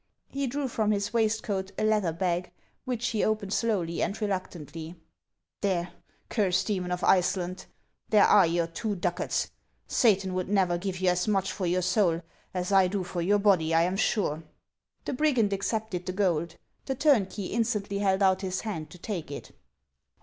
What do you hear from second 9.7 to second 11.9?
Satan would never give you as much for your